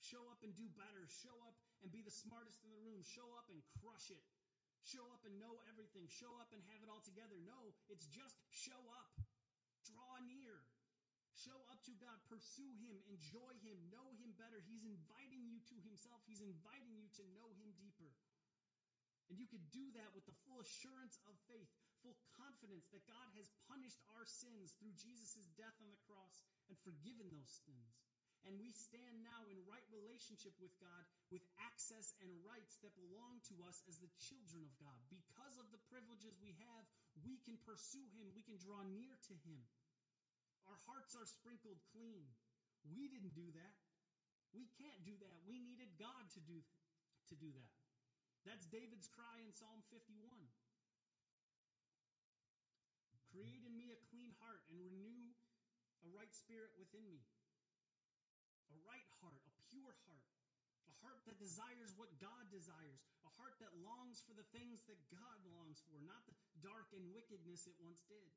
[0.00, 1.04] Show up and do better.
[1.06, 3.04] Show up and be the smartest in the room.
[3.04, 4.24] Show up and crush it.
[4.82, 6.10] Show up and know everything.
[6.10, 7.38] Show up and have it all together.
[7.38, 9.14] No, it's just show up.
[9.86, 10.58] Draw near.
[11.32, 12.20] Show up to God.
[12.28, 13.00] Pursue Him.
[13.08, 13.76] Enjoy Him.
[13.88, 14.60] Know Him better.
[14.60, 16.20] He's inviting you to Himself.
[16.28, 18.12] He's inviting you to know Him deeper.
[19.32, 21.72] And you could do that with the full assurance of faith,
[22.04, 26.76] full confidence that God has punished our sins through Jesus' death on the cross and
[26.84, 27.96] forgiven those sins.
[28.42, 33.38] And we stand now in right relationship with God with access and rights that belong
[33.46, 34.98] to us as the children of God.
[35.06, 36.84] Because of the privileges we have,
[37.22, 39.62] we can pursue Him, we can draw near to Him.
[40.70, 42.26] Our hearts are sprinkled clean.
[42.86, 43.74] We didn't do that.
[44.52, 45.38] We can't do that.
[45.48, 46.60] We needed God to do,
[47.32, 47.72] to do that.
[48.44, 50.12] That's David's cry in Psalm 51.
[53.32, 55.32] Create in me a clean heart and renew
[56.04, 57.24] a right spirit within me.
[58.68, 60.28] A right heart, a pure heart,
[60.84, 65.00] a heart that desires what God desires, a heart that longs for the things that
[65.08, 68.28] God longs for, not the dark and wickedness it once did.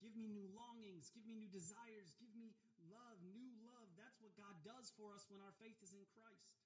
[0.00, 2.56] Give me new longings, give me new desires, give me
[2.88, 3.88] love, new love.
[4.00, 6.56] That's what God does for us when our faith is in Christ.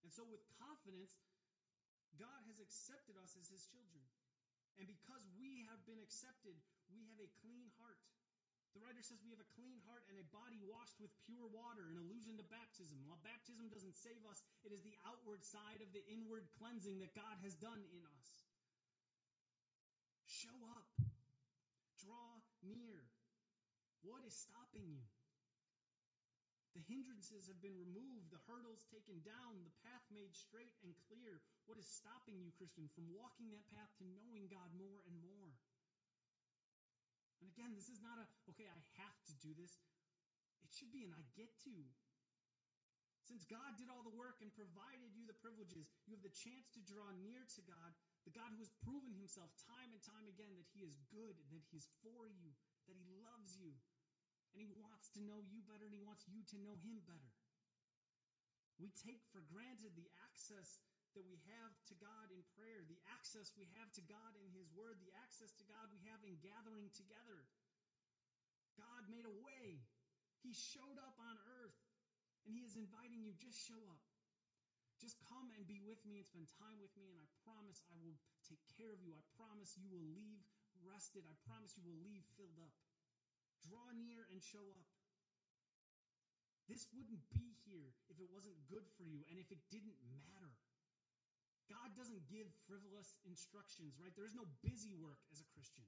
[0.00, 1.20] And so, with confidence,
[2.16, 4.04] God has accepted us as his children.
[4.80, 6.56] And because we have been accepted,
[6.92, 8.00] we have a clean heart.
[8.76, 11.88] The writer says we have a clean heart and a body washed with pure water,
[11.88, 13.00] an allusion to baptism.
[13.08, 17.16] While baptism doesn't save us, it is the outward side of the inward cleansing that
[17.16, 18.28] God has done in us.
[20.28, 20.84] Show up,
[22.66, 23.06] near.
[24.02, 25.06] What is stopping you?
[26.76, 31.40] The hindrances have been removed, the hurdles taken down, the path made straight and clear.
[31.64, 35.56] What is stopping you, Christian, from walking that path to knowing God more and more?
[37.40, 39.80] And again, this is not a, okay, I have to do this.
[40.60, 41.74] It should be an I get to.
[43.26, 46.70] Since God did all the work and provided you the privileges, you have the chance
[46.78, 47.90] to draw near to God,
[48.22, 51.48] the God who has proven himself time and time again that he is good, and
[51.50, 52.54] that he is for you,
[52.86, 53.74] that he loves you,
[54.54, 57.34] and he wants to know you better and he wants you to know him better.
[58.78, 60.80] We take for granted the access
[61.16, 64.68] that we have to God in prayer, the access we have to God in his
[64.76, 67.42] word, the access to God we have in gathering together.
[68.76, 69.80] God made a way.
[70.44, 71.76] He showed up on earth
[72.46, 74.00] and he is inviting you just show up.
[74.96, 77.98] Just come and be with me and spend time with me, and I promise I
[78.00, 78.16] will
[78.48, 79.12] take care of you.
[79.12, 80.40] I promise you will leave
[80.86, 81.26] rested.
[81.26, 82.72] I promise you will leave filled up.
[83.66, 84.86] Draw near and show up.
[86.70, 90.54] This wouldn't be here if it wasn't good for you and if it didn't matter.
[91.66, 94.14] God doesn't give frivolous instructions, right?
[94.14, 95.86] There is no busy work as a Christian.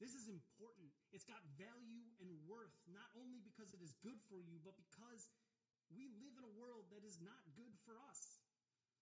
[0.00, 0.88] This is important.
[1.12, 5.03] It's got value and worth, not only because it is good for you, but because
[5.94, 8.42] we live in a world that is not good for us.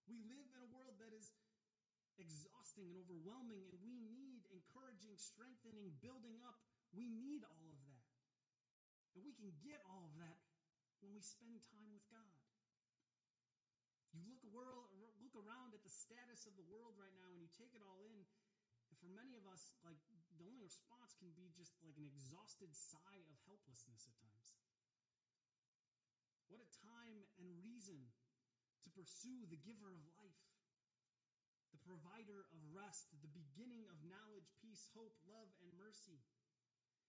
[0.05, 1.33] We live in a world that is
[2.21, 6.61] exhausting and overwhelming, and we need encouraging, strengthening, building up
[6.93, 8.05] we need all of that.
[9.17, 10.37] And we can get all of that
[11.01, 12.37] when we spend time with God.
[14.13, 17.49] You look, world, look around at the status of the world right now and you
[17.49, 18.21] take it all in.
[18.93, 19.97] And for many of us, like
[20.37, 24.53] the only response can be just like an exhausted sigh of helplessness at times.
[26.53, 27.97] What a time and reason
[28.85, 30.37] to pursue the giver of life,
[31.73, 36.21] the provider of rest, the beginning of knowledge, peace, hope, love, and mercy.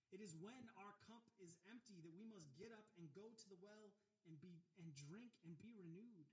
[0.09, 3.47] It is when our cup is empty that we must get up and go to
[3.53, 3.93] the well
[4.25, 6.25] and be and drink and be renewed.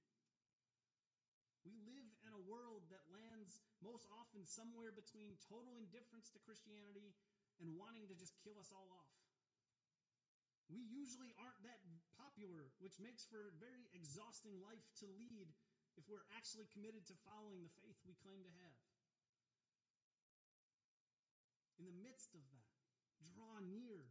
[1.67, 7.11] We live in a world that lands most often somewhere between total indifference to Christianity
[7.59, 9.11] and wanting to just kill us all off.
[10.71, 11.83] We usually aren't that
[12.15, 15.51] popular, which makes for a very exhausting life to lead
[15.99, 18.79] if we're actually committed to following the faith we claim to have.
[21.75, 22.71] In the midst of that,
[23.29, 24.01] Draw near,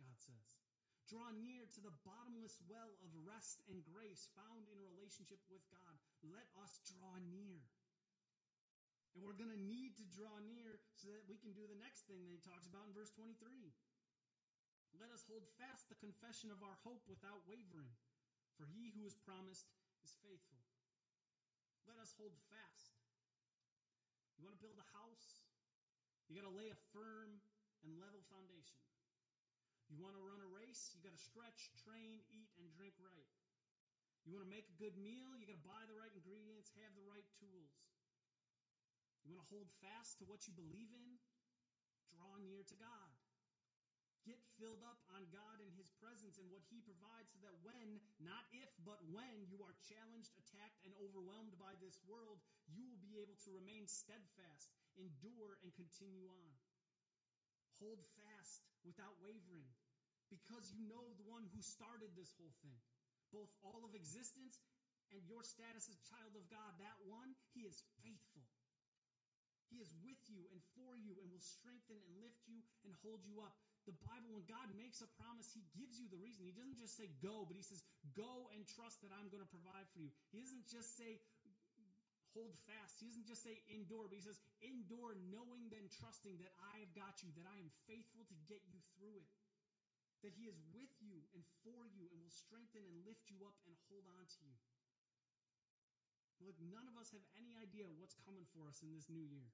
[0.00, 0.56] God says.
[1.04, 6.00] Draw near to the bottomless well of rest and grace found in relationship with God.
[6.24, 7.60] Let us draw near.
[9.12, 12.08] And we're going to need to draw near so that we can do the next
[12.08, 13.36] thing that he talks about in verse 23.
[14.98, 17.90] Let us hold fast the confession of our hope without wavering,
[18.54, 19.66] for he who is promised
[20.06, 20.62] is faithful.
[21.84, 22.94] Let us hold fast.
[24.38, 25.44] You want to build a house?
[26.30, 27.42] You got to lay a firm
[27.84, 28.80] and level foundation.
[29.92, 30.96] You want to run a race?
[30.96, 33.28] You got to stretch, train, eat, and drink right.
[34.24, 35.36] You want to make a good meal?
[35.36, 37.76] You got to buy the right ingredients, have the right tools.
[39.24, 41.10] You want to hold fast to what you believe in?
[42.16, 43.12] Draw near to God.
[44.24, 48.00] Get filled up on God and His presence and what He provides so that when,
[48.24, 52.40] not if, but when you are challenged, attacked, and overwhelmed by this world,
[52.72, 56.50] you will be able to remain steadfast, endure, and continue on.
[57.84, 59.68] Hold fast without wavering
[60.32, 62.80] because you know the one who started this whole thing,
[63.28, 64.56] both all of existence
[65.12, 66.80] and your status as child of God.
[66.80, 68.48] That one, He is faithful.
[69.68, 73.20] He is with you and for you and will strengthen and lift you and hold
[73.26, 73.58] you up.
[73.84, 76.48] The Bible, when God makes a promise, He gives you the reason.
[76.48, 77.84] He doesn't just say go, but He says,
[78.16, 80.08] go and trust that I'm going to provide for you.
[80.32, 81.20] He doesn't just say
[82.32, 82.98] hold fast.
[82.98, 86.92] He doesn't just say endure, but He says endure knowing then trusting that I have
[86.96, 89.28] got you, that I am faithful to get you through it.
[90.24, 93.60] That He is with you and for you and will strengthen and lift you up
[93.68, 94.56] and hold on to you.
[96.40, 99.48] Look, none of us have any idea what's coming for us in this new year.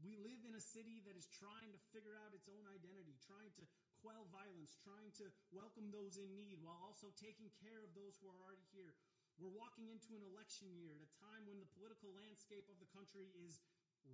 [0.00, 3.52] We live in a city that is trying to figure out its own identity, trying
[3.60, 3.64] to
[4.02, 8.26] quell violence, trying to welcome those in need while also taking care of those who
[8.26, 8.96] are already here.
[9.38, 12.90] We're walking into an election year at a time when the political landscape of the
[12.90, 13.62] country is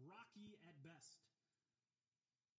[0.05, 1.25] rocky at best.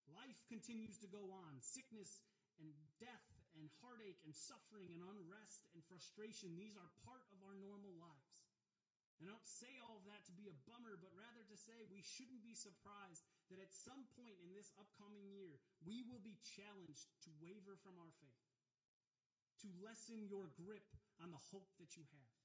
[0.09, 1.61] Life continues to go on.
[1.61, 2.25] Sickness
[2.57, 7.57] and death and heartache and suffering and unrest and frustration, these are part of our
[7.57, 8.28] normal lives.
[9.19, 11.83] And I don't say all of that to be a bummer, but rather to say
[11.91, 16.39] we shouldn't be surprised that at some point in this upcoming year, we will be
[16.55, 18.47] challenged to waver from our faith,
[19.59, 20.87] to lessen your grip
[21.19, 22.35] on the hope that you have.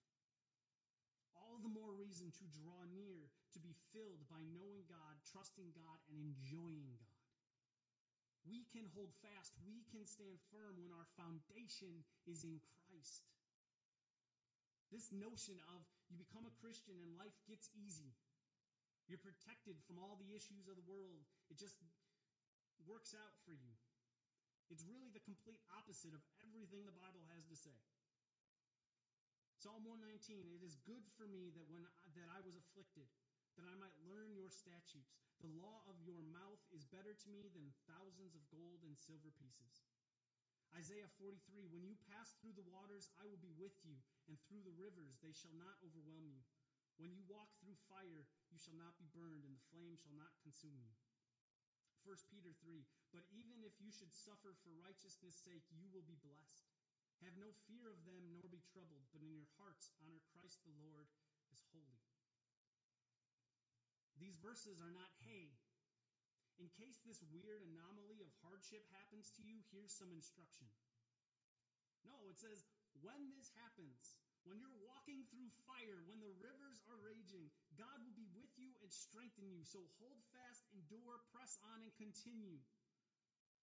[1.39, 6.03] All the more reason to draw near, to be filled by knowing God, trusting God,
[6.11, 7.15] and enjoying God.
[8.43, 13.31] We can hold fast, we can stand firm when our foundation is in Christ.
[14.91, 18.13] This notion of you become a Christian and life gets easy.
[19.09, 21.29] You're protected from all the issues of the world.
[21.53, 21.77] It just
[22.89, 23.73] works out for you.
[24.73, 27.77] It's really the complete opposite of everything the Bible has to say.
[29.61, 33.09] Psalm 119, it is good for me that when I, that I was afflicted,
[33.57, 35.17] that I might learn your statutes.
[35.41, 39.33] The law of your mouth is better to me than thousands of gold and silver
[39.37, 39.85] pieces.
[40.75, 43.95] Isaiah 43 When you pass through the waters, I will be with you,
[44.27, 46.43] and through the rivers, they shall not overwhelm you.
[46.99, 50.35] When you walk through fire, you shall not be burned, and the flame shall not
[50.43, 50.95] consume you.
[52.03, 52.85] 1 Peter 3
[53.15, 56.67] But even if you should suffer for righteousness' sake, you will be blessed.
[57.23, 60.75] Have no fear of them, nor be troubled, but in your hearts honor Christ the
[60.83, 61.07] Lord
[61.55, 62.03] as holy.
[64.19, 65.55] These verses are not, hey,
[66.63, 70.71] in case this weird anomaly of hardship happens to you, here's some instruction.
[72.07, 72.63] No, it says,
[73.03, 74.15] when this happens,
[74.45, 77.49] when you're walking through fire, when the rivers are raging,
[77.81, 79.65] God will be with you and strengthen you.
[79.65, 82.61] So hold fast, endure, press on, and continue.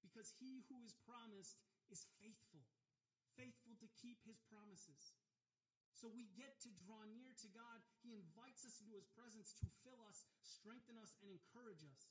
[0.02, 1.62] Because he who is promised
[1.94, 2.66] is faithful,
[3.38, 5.14] faithful to keep his promises.
[5.94, 7.78] So we get to draw near to God.
[8.02, 12.10] He invites us into his presence to fill us, strengthen us, and encourage us.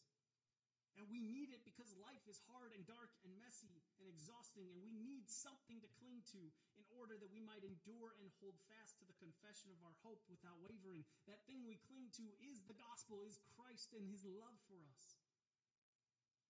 [0.99, 3.71] And we need it because life is hard and dark and messy
[4.03, 6.43] and exhausting, and we need something to cling to
[6.77, 10.21] in order that we might endure and hold fast to the confession of our hope
[10.27, 11.07] without wavering.
[11.31, 15.21] That thing we cling to is the gospel, is Christ and his love for us.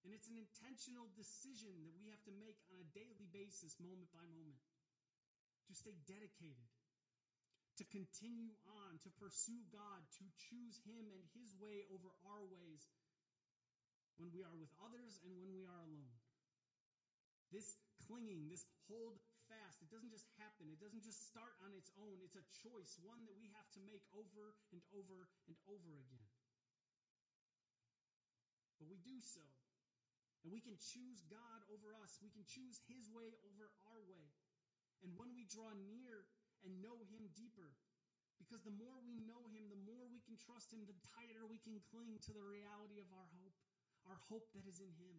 [0.04, 4.08] And it's an intentional decision that we have to make on a daily basis, moment
[4.08, 4.64] by moment,
[5.68, 6.72] to stay dedicated,
[7.76, 12.88] to continue on, to pursue God, to choose Him and His way over our ways
[14.18, 16.16] when we are with others and when we are alone.
[17.50, 19.18] This clinging, this hold
[19.50, 20.70] fast, it doesn't just happen.
[20.70, 22.22] It doesn't just start on its own.
[22.22, 26.30] It's a choice, one that we have to make over and over and over again.
[28.78, 29.44] But we do so.
[30.40, 32.16] And we can choose God over us.
[32.24, 34.32] We can choose His way over our way.
[35.04, 36.24] And when we draw near
[36.64, 37.76] and know Him deeper,
[38.40, 41.60] because the more we know Him, the more we can trust Him, the tighter we
[41.60, 43.52] can cling to the reality of our hope
[44.10, 45.16] our hope that is in Him.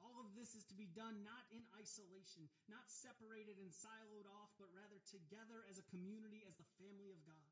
[0.00, 4.54] All of this is to be done not in isolation, not separated and siloed off,
[4.56, 7.50] but rather together as a community, as the family of God.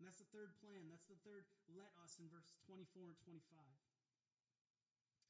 [0.00, 0.88] And that's the third plan.
[0.88, 1.44] That's the third
[1.76, 3.44] let us in verse 24 and 25.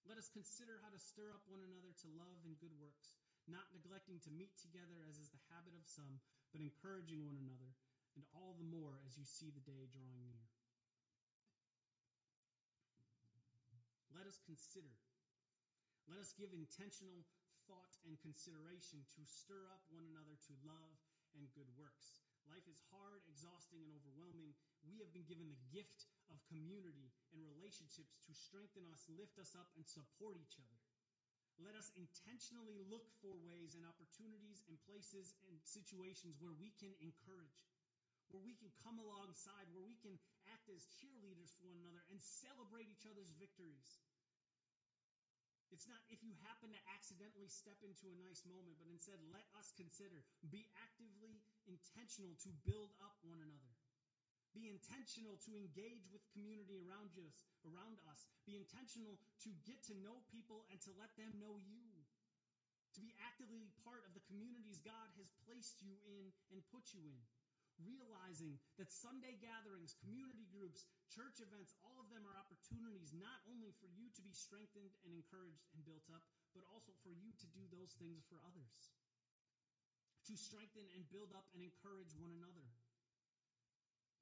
[0.05, 3.16] Let us consider how to stir up one another to love and good works,
[3.49, 6.20] not neglecting to meet together as is the habit of some,
[6.53, 7.72] but encouraging one another,
[8.14, 10.45] and all the more as you see the day drawing near.
[14.15, 14.95] Let us consider.
[16.07, 17.27] Let us give intentional
[17.67, 20.97] thought and consideration to stir up one another to love
[21.35, 22.23] and good works.
[22.47, 24.53] Life is hard, exhausting, and overwhelming.
[24.85, 29.57] We have been given the gift of community and relationships to strengthen us, lift us
[29.57, 30.81] up, and support each other.
[31.57, 36.93] Let us intentionally look for ways and opportunities and places and situations where we can
[37.01, 37.65] encourage,
[38.35, 40.18] where we can come alongside, where we can
[40.51, 44.03] act as cheerleaders for one another and celebrate each other's victories.
[45.70, 49.47] It's not if you happen to accidentally step into a nice moment, but instead let
[49.55, 53.70] us consider, be actively intentional to build up one another.
[54.55, 58.22] Be intentional to engage with community around us, around us.
[58.47, 61.91] Be intentional to get to know people and to let them know you.
[62.95, 67.03] To be actively part of the communities God has placed you in and put you
[67.03, 67.18] in.
[67.83, 73.75] Realizing that Sunday gatherings, community groups, church events, all of them are opportunities not only
[73.83, 76.22] for you to be strengthened and encouraged and built up,
[76.55, 78.95] but also for you to do those things for others.
[80.31, 82.64] To strengthen and build up and encourage one another.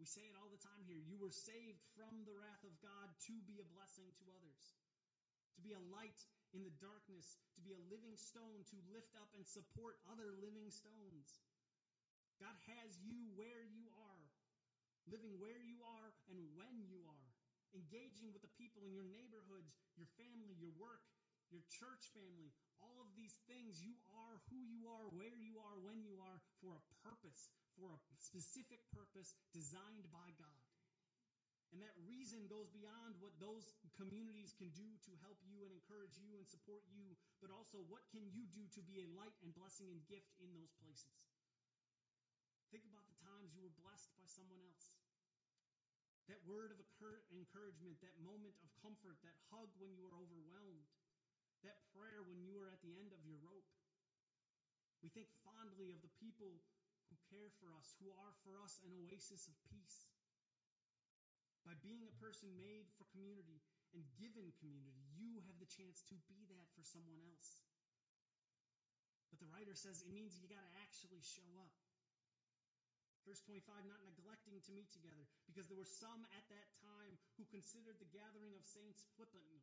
[0.00, 0.98] We say it all the time here.
[0.98, 4.74] You were saved from the wrath of God to be a blessing to others,
[5.55, 6.18] to be a light
[6.50, 10.74] in the darkness, to be a living stone, to lift up and support other living
[10.74, 11.38] stones.
[12.43, 14.26] God has you where you are,
[15.07, 17.30] living where you are and when you are,
[17.70, 21.07] engaging with the people in your neighborhoods, your family, your work,
[21.55, 22.51] your church family,
[22.82, 23.78] all of these things.
[23.78, 27.95] You are who you are, where you are, when you are, for a purpose, for
[27.95, 30.66] a specific purpose designed by God.
[31.72, 36.20] And that reason goes beyond what those communities can do to help you and encourage
[36.20, 39.57] you and support you, but also what can you do to be a light and
[39.57, 41.16] blessing and gift in those places.
[43.53, 44.96] Times you were blessed by someone else.
[46.24, 50.88] That word of encouragement, that moment of comfort, that hug when you were overwhelmed,
[51.61, 53.68] that prayer when you were at the end of your rope.
[55.05, 56.64] We think fondly of the people
[57.12, 60.09] who care for us, who are for us an oasis of peace.
[61.68, 63.61] By being a person made for community
[63.92, 67.61] and given community, you have the chance to be that for someone else.
[69.28, 71.76] But the writer says it means you got to actually show up.
[73.22, 77.46] Verse 25, not neglecting to meet together, because there were some at that time who
[77.46, 79.62] considered the gathering of saints flippantly.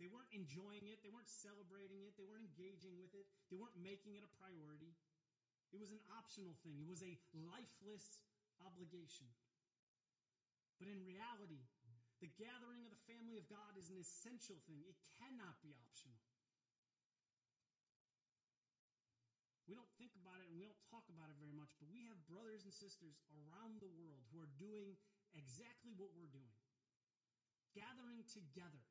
[0.00, 3.76] They weren't enjoying it, they weren't celebrating it, they weren't engaging with it, they weren't
[3.76, 4.96] making it a priority.
[5.70, 8.24] It was an optional thing, it was a lifeless
[8.64, 9.28] obligation.
[10.80, 11.60] But in reality,
[12.24, 16.18] the gathering of the family of God is an essential thing, it cannot be optional.
[19.70, 20.12] We don't think
[20.92, 24.44] talk about it very much, but we have brothers and sisters around the world who
[24.44, 24.92] are doing
[25.32, 26.52] exactly what we're doing
[27.72, 28.84] gathering together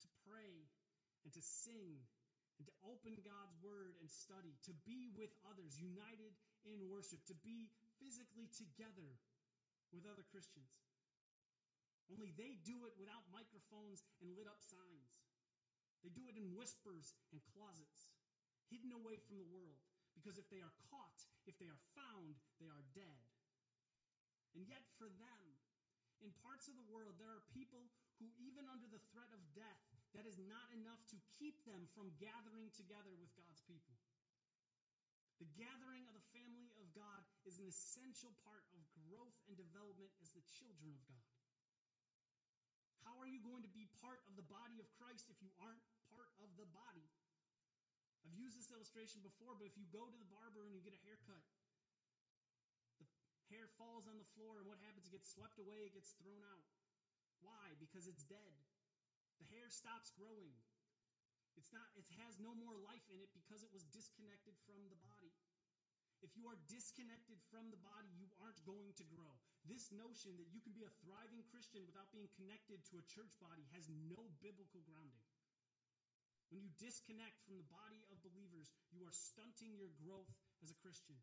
[0.00, 0.64] to pray
[1.24, 2.00] and to sing
[2.56, 6.34] and to open God's word and study, to be with others, united
[6.66, 7.70] in worship, to be
[8.02, 9.14] physically together
[9.94, 10.72] with other Christians.
[12.10, 15.22] Only they do it without microphones and lit up signs.
[16.02, 18.10] They do it in whispers and closets,
[18.72, 19.78] hidden away from the world.
[20.18, 23.22] Because if they are caught, if they are found, they are dead.
[24.58, 25.44] And yet, for them,
[26.18, 27.86] in parts of the world, there are people
[28.18, 29.78] who, even under the threat of death,
[30.18, 33.94] that is not enough to keep them from gathering together with God's people.
[35.38, 40.10] The gathering of the family of God is an essential part of growth and development
[40.18, 41.30] as the children of God.
[43.06, 45.84] How are you going to be part of the body of Christ if you aren't
[46.10, 47.06] part of the body?
[48.28, 50.92] I've used this illustration before, but if you go to the barber and you get
[50.92, 51.40] a haircut,
[53.00, 53.08] the
[53.48, 55.08] hair falls on the floor, and what happens?
[55.08, 56.68] It gets swept away, it gets thrown out.
[57.40, 57.72] Why?
[57.80, 58.52] Because it's dead.
[59.40, 60.52] The hair stops growing.
[61.56, 65.00] It's not, it has no more life in it because it was disconnected from the
[65.00, 65.32] body.
[66.20, 69.40] If you are disconnected from the body, you aren't going to grow.
[69.64, 73.32] This notion that you can be a thriving Christian without being connected to a church
[73.40, 75.24] body has no biblical grounding.
[76.48, 80.32] When you disconnect from the body of believers, you are stunting your growth
[80.64, 81.20] as a Christian.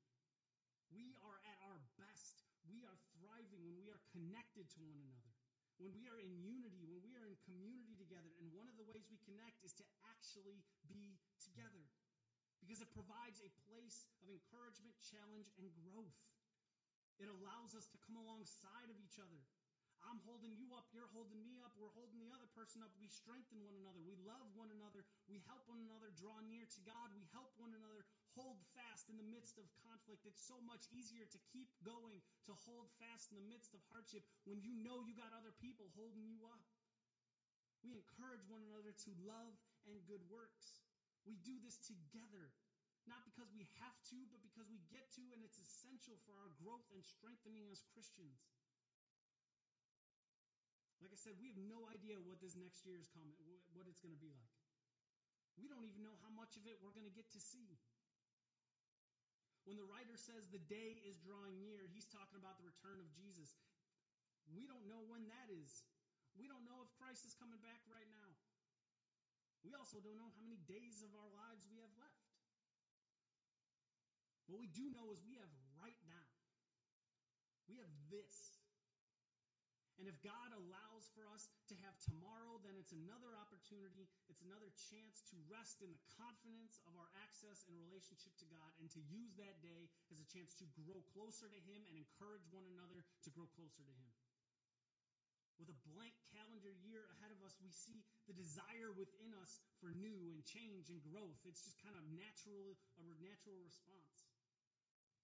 [0.93, 2.45] We are at our best.
[2.69, 5.33] We are thriving when we are connected to one another,
[5.81, 8.33] when we are in unity, when we are in community together.
[8.37, 11.89] And one of the ways we connect is to actually be together
[12.61, 16.17] because it provides a place of encouragement, challenge, and growth.
[17.21, 19.41] It allows us to come alongside of each other
[20.05, 22.93] I'm holding you up, you're holding me up, we're holding the other person up.
[23.01, 26.79] We strengthen one another, we love one another, we help one another draw near to
[26.85, 28.05] God, we help one another
[28.37, 30.29] hold fast in the midst of conflict.
[30.29, 34.21] It's so much easier to keep going, to hold fast in the midst of hardship
[34.45, 36.61] when you know you got other people holding you up.
[37.81, 39.57] We encourage one another to love
[39.89, 40.85] and good works.
[41.25, 42.53] We do this together,
[43.09, 46.53] not because we have to, but because we get to, and it's essential for our
[46.61, 48.45] growth and strengthening as Christians.
[51.11, 53.35] I said, we have no idea what this next year is coming,
[53.75, 54.53] what it's going to be like.
[55.59, 57.79] We don't even know how much of it we're going to get to see.
[59.65, 63.09] When the writer says the day is drawing near, he's talking about the return of
[63.17, 63.57] Jesus.
[64.53, 65.83] We don't know when that is.
[66.37, 68.29] We don't know if Christ is coming back right now.
[69.65, 72.29] We also don't know how many days of our lives we have left.
[74.45, 75.49] What we do know is we have
[75.81, 76.29] right now.
[77.65, 78.54] We have this.
[80.05, 84.05] And if God allows for us to have tomorrow, then it's another opportunity.
[84.29, 88.69] It's another chance to rest in the confidence of our access and relationship to God
[88.77, 92.45] and to use that day as a chance to grow closer to Him and encourage
[92.53, 94.13] one another to grow closer to Him.
[95.57, 99.89] With a blank calendar year ahead of us, we see the desire within us for
[99.89, 101.41] new and change and growth.
[101.49, 104.29] It's just kind of natural, a natural response.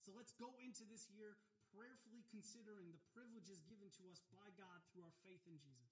[0.02, 1.38] So let's go into this year
[1.72, 5.92] prayerfully considering the privileges given to us by God through our faith in Jesus.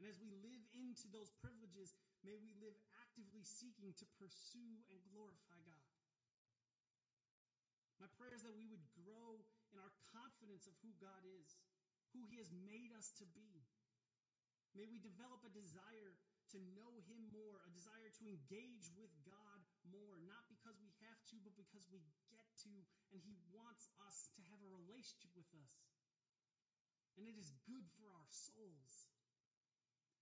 [0.00, 1.94] And as we live into those privileges,
[2.26, 5.88] may we live actively seeking to pursue and glorify God.
[8.02, 9.38] My prayer is that we would grow
[9.70, 11.54] in our confidence of who God is,
[12.10, 13.62] who He has made us to be.
[14.74, 16.18] May we develop a desire
[16.50, 21.18] to know Him more, a desire to engage with God more, not because we have
[21.26, 21.98] to, but because we
[22.30, 22.70] get to,
[23.10, 25.82] and He wants us to have a relationship with us.
[27.18, 29.10] And it is good for our souls.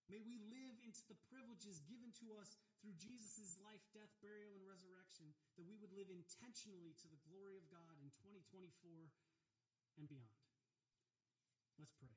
[0.08, 4.64] May we live into the privileges given to us through Jesus' life, death, burial, and
[4.64, 5.30] resurrection,
[5.60, 9.12] that we would live intentionally to the glory of God in 2024
[10.00, 10.40] and beyond.
[11.76, 12.16] Let's pray.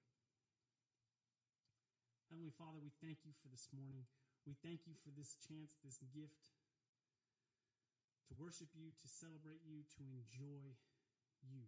[2.31, 4.07] Heavenly Father, we thank you for this morning.
[4.47, 6.49] We thank you for this chance, this gift
[8.27, 10.75] to worship you, to celebrate you, to enjoy
[11.43, 11.67] you.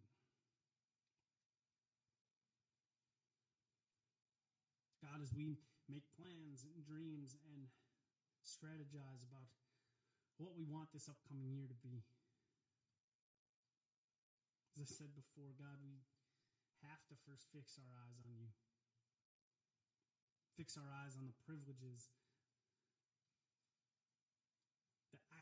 [5.03, 7.69] God, as we make plans and dreams and
[8.41, 9.49] strategize about
[10.37, 12.03] what we want this upcoming year to be.
[14.75, 16.03] As I said before, God, we
[16.83, 18.51] have to first fix our eyes on you.
[20.59, 22.11] Fix our eyes on the privileges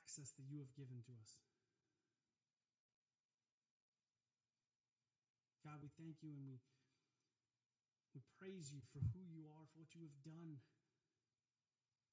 [0.03, 1.39] access that you have given to us.
[5.63, 6.59] God, we thank you and we,
[8.11, 10.59] we praise you for who you are, for what you have done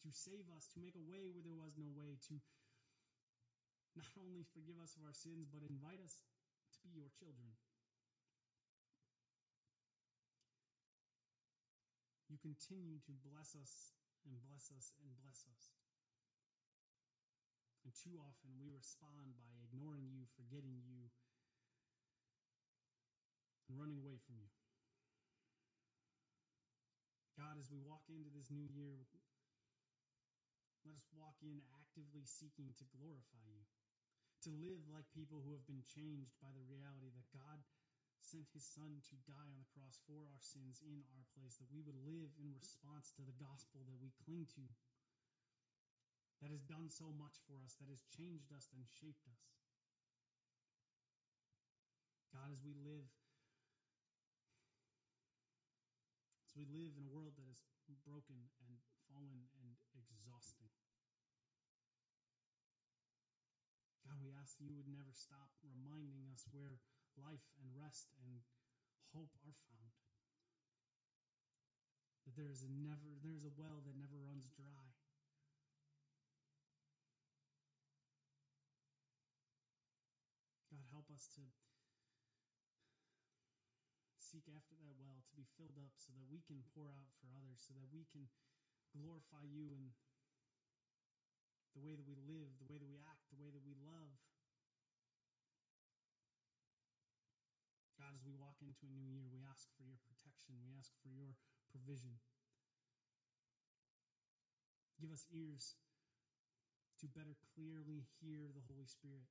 [0.07, 2.39] to save us, to make a way where there was no way, to
[3.99, 6.23] not only forgive us of our sins, but invite us
[6.71, 7.59] to be your children.
[12.31, 15.80] You continue to bless us and bless us and bless us.
[17.91, 21.11] And too often we respond by ignoring you, forgetting you,
[23.67, 24.47] and running away from you.
[27.35, 29.11] God, as we walk into this new year,
[30.87, 33.67] let us walk in actively seeking to glorify you,
[34.47, 37.59] to live like people who have been changed by the reality that God
[38.23, 41.75] sent his son to die on the cross for our sins in our place, that
[41.75, 44.71] we would live in response to the gospel that we cling to
[46.41, 49.45] that has done so much for us, that has changed us and shaped us.
[52.33, 53.13] God, as we live,
[56.49, 57.61] as we live in a world that is
[58.07, 58.81] broken and
[59.11, 59.77] fallen and
[60.09, 60.71] exhausting.
[64.07, 66.79] God, we ask that you would never stop reminding us where
[67.19, 68.41] life and rest and
[69.13, 69.93] hope are found.
[72.25, 75.00] That there is a never there is a well that never runs dry.
[81.21, 81.45] Us to
[84.17, 87.29] seek after that well, to be filled up so that we can pour out for
[87.37, 88.25] others, so that we can
[88.97, 89.93] glorify you in
[91.77, 94.17] the way that we live, the way that we act, the way that we love.
[98.01, 100.57] God, as we walk into a new year, we ask for your protection.
[100.65, 101.37] We ask for your
[101.69, 102.17] provision.
[104.97, 105.77] Give us ears
[107.05, 109.29] to better clearly hear the Holy Spirit.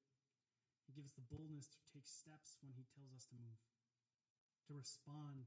[0.90, 3.62] He gives the boldness to take steps when He tells us to move,
[4.66, 5.46] to respond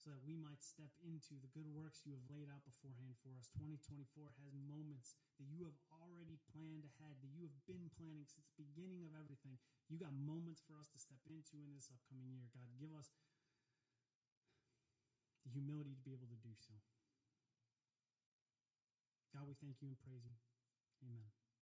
[0.00, 3.36] so that we might step into the good works you have laid out beforehand for
[3.36, 3.52] us.
[3.60, 8.48] 2024 has moments that you have already planned ahead, that you have been planning since
[8.56, 9.60] the beginning of everything.
[9.92, 12.48] You got moments for us to step into in this upcoming year.
[12.56, 13.12] God, give us
[15.44, 16.72] the humility to be able to do so.
[19.36, 20.36] God, we thank you and praise you.
[21.04, 21.39] Amen.